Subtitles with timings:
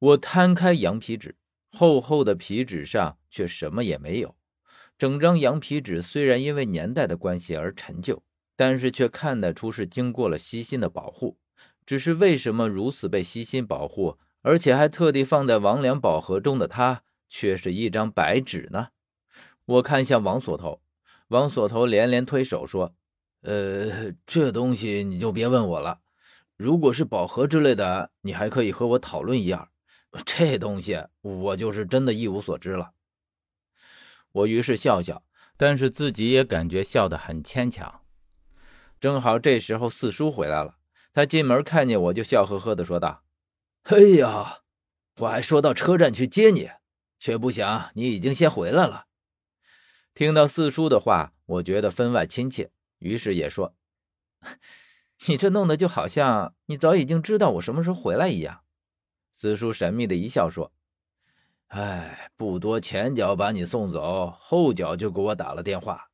[0.00, 1.36] 我摊开羊皮纸，
[1.70, 4.34] 厚厚的皮纸上却什么也没有。
[4.96, 8.22] 整张羊皮纸虽然因为年代的关系而陈旧，
[8.56, 11.38] 但是却看得出是经过了悉心的保护。
[11.84, 18.88] 只是为什么如此被悉心保护，而且还特地放在王良宝盒中的它，却是一张白纸呢？
[19.66, 20.80] 我看向王锁头，
[21.28, 22.94] 王锁头连连推手说
[23.42, 26.00] ：“呃，这东西你就别问我了。
[26.56, 29.68] 如果是宝盒之类的，你还可以和我讨论一二。”
[30.24, 32.92] 这东西我就是真的一无所知了。
[34.32, 35.22] 我于是笑笑，
[35.56, 38.02] 但是自己也感觉笑得很牵强。
[39.00, 40.76] 正好这时候四叔回来了，
[41.12, 43.24] 他进门看见我就笑呵呵的说道
[43.84, 44.58] ：“哎呀，
[45.16, 46.70] 我还说到车站去接你，
[47.18, 49.06] 却不想你已经先回来了。”
[50.14, 53.74] 听到四叔的话，我觉得分外亲切，于是也说
[55.28, 58.62] ：“你这弄得就好像你早已经知道我什么时候回来一样。”
[59.40, 60.70] 四叔神秘的一笑说
[61.68, 66.10] ：“哎，不多，前脚把你送走，后脚就给我打了电话。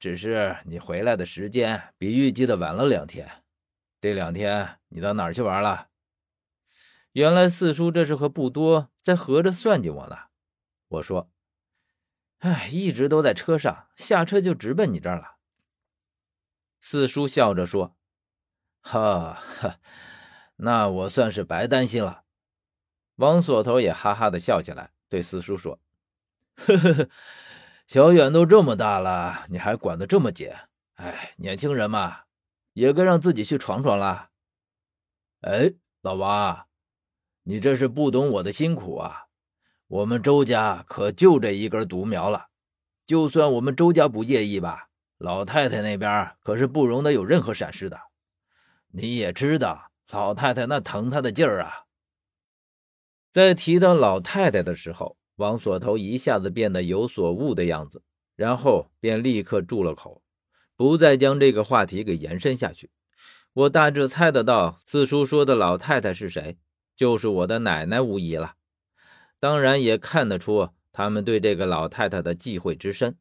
[0.00, 3.44] 只是你回来的时间比预计的晚了两天。
[4.00, 5.86] 这两天你到哪儿去玩了？”
[7.14, 10.16] 原来四叔这是和不多在合着算计我呢。
[10.88, 11.30] 我说
[12.42, 15.36] ：“哎，一直都在车上，下车就直奔你这儿了。”
[16.82, 17.94] 四叔笑着说
[18.82, 19.78] ：“哈哈，
[20.56, 22.22] 那我算是白担心了。”
[23.16, 25.78] 王锁头也哈哈的笑起来，对四叔说
[26.56, 27.08] ：“呵呵呵，
[27.86, 30.50] 小远都这么大了，你还管得这么紧？
[30.94, 32.22] 哎，年轻人嘛，
[32.72, 34.30] 也该让自己去闯闯了。
[35.42, 36.66] 哎，老王，
[37.44, 39.26] 你这是不懂我的辛苦啊！
[39.86, 42.48] 我们周家可就这一根独苗了，
[43.06, 48.00] 就算我们周家不介意吧，老太太那边可是不容得有任何闪失的。
[48.88, 51.84] 你也知道，老太太那疼她的劲儿啊。”
[53.34, 58.04] 在提到老太太的时候，王锁头一下子变得有所悟的样子，
[58.36, 60.22] 然后便立刻住了口，
[60.76, 62.92] 不再将这个话题给延伸下去。
[63.52, 66.58] 我大致猜得到四叔说的老太太是谁，
[66.94, 68.54] 就是我的奶奶无疑了。
[69.40, 73.18] 当然也看得出他们对这个老太太的忌讳之深。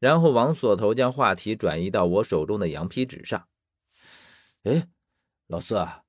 [0.00, 3.46] 然后王锁头将话题转移到我手中的羊皮纸上。
[4.64, 4.88] 哎，
[5.46, 6.02] 老四啊，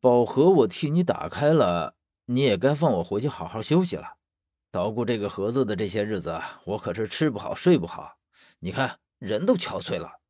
[0.00, 1.96] 宝盒我替你打开了。
[2.32, 4.14] 你也该放我回去好好休息了。
[4.70, 8.18] 捣鼓这个盒子的这些日子，我可是吃不好睡不好。
[8.60, 10.20] 你看人都憔悴了，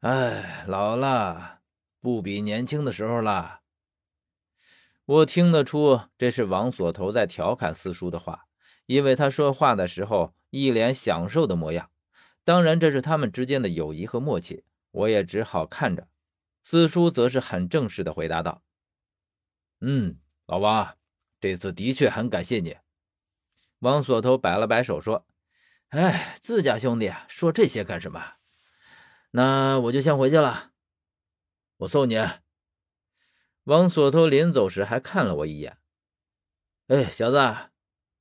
[0.00, 1.60] 哎，老了，
[2.02, 3.60] 不比年轻的时候了。
[5.06, 8.44] 我听得出这是王锁头在调侃四叔的话，
[8.84, 11.90] 因为他说话的时候一脸享受的模样。
[12.44, 16.08] 当然，这是他们之间的友谊和默契，我也只好看着。
[16.62, 18.62] 四叔则是很正式的回答道
[19.80, 20.94] ：“嗯，老王。”
[21.42, 22.76] 这次的确很感谢你，
[23.80, 25.26] 王锁头摆了摆手说
[25.90, 28.34] ：“哎，自家兄弟说这些干什么？
[29.32, 30.70] 那我就先回去了，
[31.78, 32.16] 我送你。”
[33.64, 35.78] 王锁头临走时还看了我一眼
[36.86, 37.70] ：“哎，小子，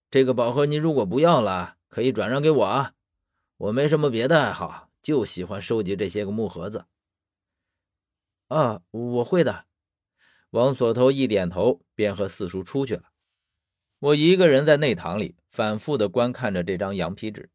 [0.09, 2.95] 这个宝盒你如果不要了，可以转让给我啊！
[3.57, 6.85] 我没什么别的爱好，就喜欢收集这些个木盒子。”
[8.49, 9.67] 啊，我会的。
[10.49, 13.10] 王锁头一点头，便和四叔出去了。
[14.01, 17.51] 我一个人在内堂里反复的观看着这张羊皮纸，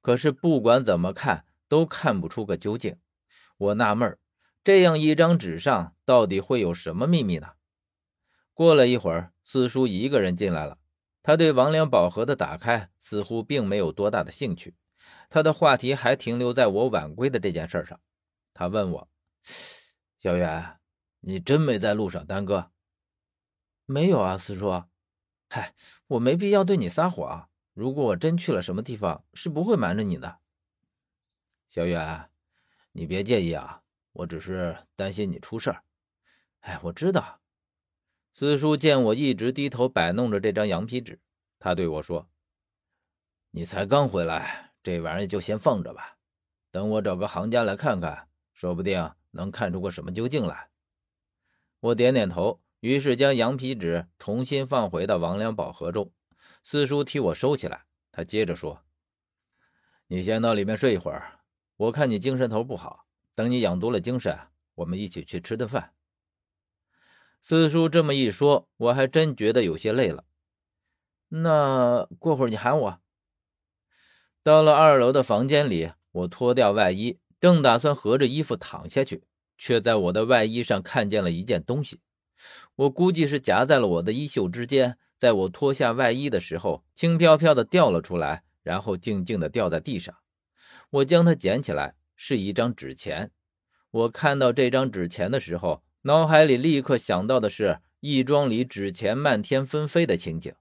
[0.00, 2.96] 可是不管怎么看都看不出个究竟。
[3.56, 4.16] 我纳闷
[4.62, 7.48] 这样一张纸上到底会有什么秘密呢？
[8.54, 10.78] 过了一会儿，四叔一个人进来了。
[11.20, 14.76] 他对王良宝盒的打开似乎并没有多大的兴趣，
[15.28, 17.98] 他的话题还停留在我晚归的这件事上。
[18.54, 19.08] 他问我
[20.16, 20.78] ：“小远，
[21.22, 22.70] 你真没在路上耽搁
[23.84, 24.84] ？”“没有啊，四叔。”
[25.48, 25.74] 嗨，
[26.06, 27.48] 我没必要对你撒谎。
[27.72, 30.38] 如果我真去了什么地方，是不会瞒着你的。
[31.68, 32.28] 小远，
[32.92, 33.82] 你别介意啊，
[34.12, 35.82] 我只是担心你出事儿。
[36.60, 37.40] 哎，我知道。
[38.32, 41.18] 四叔见我一直低头摆弄着这张羊皮纸，
[41.58, 42.28] 他对我说
[43.50, 46.18] ：“你才刚回来，这玩意儿就先放着吧。
[46.70, 50.68] 等我找个行家来看看，说不定能看出个什么究竟来。”
[51.80, 52.60] 我点点头。
[52.80, 56.12] 于是将羊皮纸重新放回到王良宝盒中，
[56.62, 57.84] 四叔替我收起来。
[58.12, 58.84] 他接着说
[60.06, 61.40] ：“你先到里面睡一会儿，
[61.76, 63.06] 我看你精神头不好。
[63.34, 64.38] 等你养足了精神，
[64.76, 65.92] 我们一起去吃顿饭。”
[67.42, 70.24] 四叔这么一说，我还真觉得有些累了。
[71.28, 73.00] 那过会儿你喊我。
[74.42, 79.24] 到了二楼的房间里，我脱掉外衣，正打算合着衣服躺下去，
[79.56, 82.00] 却在我的外衣上看见了一件东西。
[82.76, 90.14] 我估计是夹在了我的衣袖之间，在我脱下外衣的时候，轻飘飘的掉了出来，然后静静的掉在地上。
[90.90, 93.30] 我将它捡起来，是一张纸钱。
[93.90, 100.54] 我看到这张纸钱的时候，脑海里立刻想到的是义庄里纸钱漫天纷飞的情景。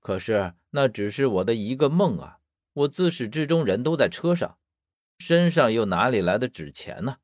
[0.00, 2.38] 可是那只是我的一个梦啊！
[2.72, 4.56] 我自始至终人都在车上，
[5.18, 7.16] 身上又哪里来的纸钱呢？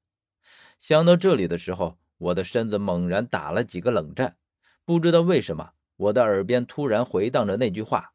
[0.78, 4.36] 想到这里的时候，我的身子猛然打了几个冷战。
[4.84, 8.12] 不知道为什么，我的耳边突然回荡着那句话：“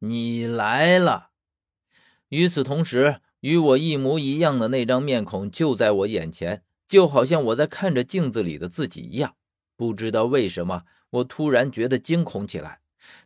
[0.00, 1.30] 你来了。”
[2.30, 9.36] 与此同时，与我一模一样的那张面孔就在我眼前，就好像我在看着镜子里的自己一样。
[9.76, 12.80] 不知道为什么，我突然觉得惊恐起来。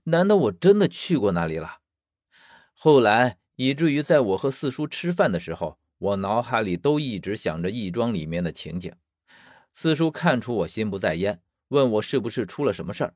[0.04, 1.78] 难道我真的去过那里了？
[2.74, 8.92] 后来，以至于在我和四叔吃饭的时候，我脑海里都一直想着义庄里面的情景。
[9.80, 13.14] 四叔看出我心不在焉，问我是不是出了什么事儿。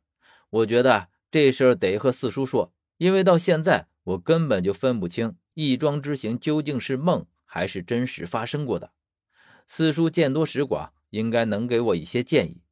[0.49, 5.35] 我觉得这事儿得和四叔说，因为到现在我根本就分不清。
[5.55, 8.93] 义庄之行究竟是梦还是真实发生过的？
[9.67, 12.62] 四叔见多识广，应该能给我一些建议。